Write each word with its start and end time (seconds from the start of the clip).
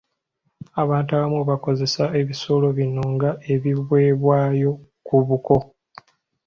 Abantu 0.83 1.09
abamu 1.13 1.39
bakozesa 1.49 2.03
ebisolo 2.19 2.67
bino 2.77 3.01
ng'ebiweebwayo 3.13 4.71
ku 5.05 5.17
buko. 5.27 5.55